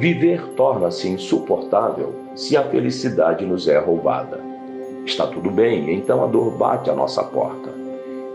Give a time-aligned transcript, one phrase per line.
[0.00, 4.40] Viver torna-se insuportável se a felicidade nos é roubada.
[5.04, 7.68] Está tudo bem, então a dor bate à nossa porta.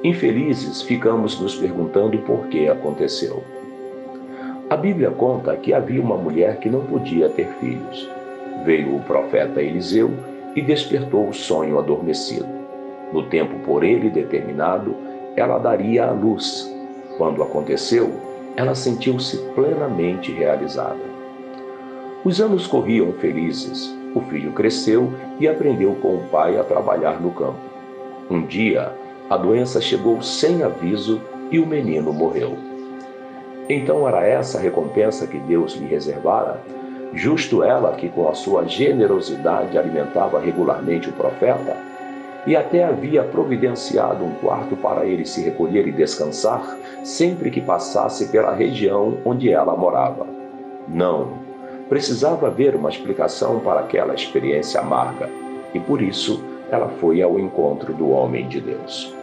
[0.04, 3.44] Infelizes, ficamos nos perguntando por que aconteceu.
[4.70, 8.08] A Bíblia conta que havia uma mulher que não podia ter filhos.
[8.64, 10.12] Veio o profeta Eliseu
[10.56, 12.48] e despertou o sonho adormecido.
[13.12, 14.96] No tempo por ele determinado,
[15.36, 16.72] ela daria a luz.
[17.18, 18.12] Quando aconteceu,
[18.56, 21.25] ela sentiu-se plenamente realizada.
[22.26, 23.96] Os anos corriam felizes.
[24.16, 27.60] O filho cresceu e aprendeu com o pai a trabalhar no campo.
[28.32, 28.92] Um dia,
[29.30, 32.58] a doença chegou sem aviso e o menino morreu.
[33.70, 36.60] Então era essa a recompensa que Deus lhe reservara?
[37.14, 41.78] Justo ela que, com a sua generosidade, alimentava regularmente o profeta
[42.48, 48.30] e até havia providenciado um quarto para ele se recolher e descansar sempre que passasse
[48.30, 50.26] pela região onde ela morava.
[50.88, 51.45] Não,
[51.90, 55.30] precisava haver uma explicação para aquela experiência amarga
[55.74, 59.14] e por isso ela foi ao encontro do homem de Deus.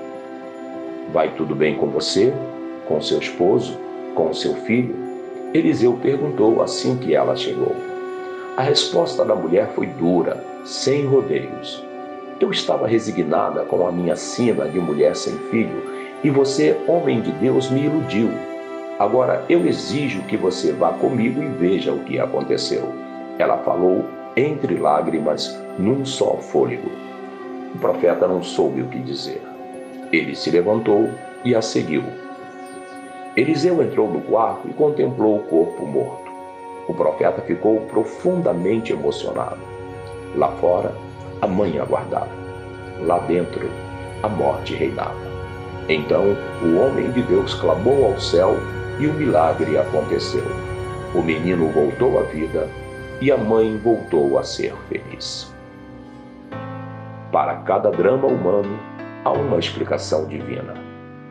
[1.12, 2.32] Vai tudo bem com você?
[2.86, 3.76] Com seu esposo?
[4.14, 4.94] Com seu filho?
[5.52, 7.74] Eliseu perguntou assim que ela chegou.
[8.56, 11.84] A resposta da mulher foi dura, sem rodeios.
[12.40, 15.82] Eu estava resignada com a minha sina de mulher sem filho
[16.24, 18.30] e você, homem de Deus, me iludiu.
[19.02, 22.84] Agora eu exijo que você vá comigo e veja o que aconteceu.
[23.36, 24.04] Ela falou
[24.36, 26.88] entre lágrimas, num só fôlego.
[27.74, 29.42] O profeta não soube o que dizer.
[30.12, 31.10] Ele se levantou
[31.44, 32.04] e a seguiu.
[33.36, 36.30] Eliseu entrou no quarto e contemplou o corpo morto.
[36.86, 39.58] O profeta ficou profundamente emocionado.
[40.36, 40.94] Lá fora,
[41.40, 42.30] a mãe aguardava.
[43.00, 43.68] Lá dentro,
[44.22, 45.20] a morte reinava.
[45.88, 48.56] Então, o homem de Deus clamou ao céu
[48.98, 50.44] e o milagre aconteceu.
[51.14, 52.68] O menino voltou à vida
[53.20, 55.52] e a mãe voltou a ser feliz.
[57.30, 58.78] Para cada drama humano,
[59.24, 60.74] há uma explicação divina.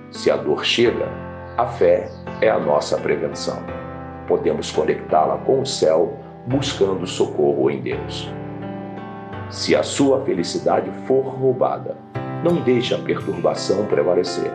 [0.09, 1.07] Se a dor chega,
[1.57, 2.09] a fé
[2.41, 3.57] é a nossa prevenção.
[4.27, 8.31] Podemos conectá-la com o céu buscando socorro em Deus.
[9.49, 11.97] Se a sua felicidade for roubada,
[12.43, 14.51] não deixe a perturbação prevalecer.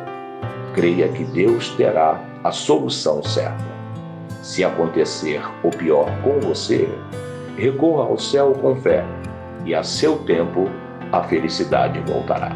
[0.74, 3.64] Creia que Deus terá a solução certa.
[4.40, 6.88] Se acontecer o pior com você,
[7.56, 9.04] recorra ao céu com fé
[9.64, 10.70] e a seu tempo
[11.10, 12.52] a felicidade voltará.